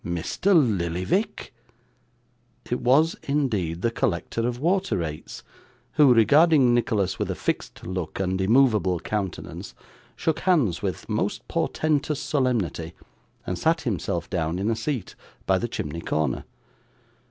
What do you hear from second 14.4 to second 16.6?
in a seat by the chimney corner.